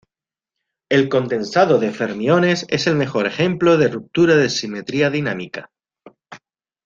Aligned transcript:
El 0.89 1.09
condensado 1.09 1.77
de 1.77 1.91
fermiones 1.91 2.65
es 2.69 2.87
el 2.87 2.95
mejor 2.95 3.27
ejemplo 3.27 3.77
de 3.77 3.87
ruptura 3.87 4.35
de 4.35 4.49
simetría 4.49 5.11
dinámica. 5.11 5.71